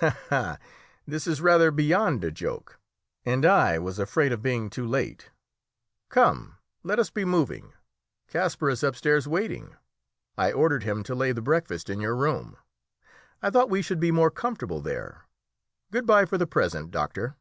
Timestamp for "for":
16.24-16.38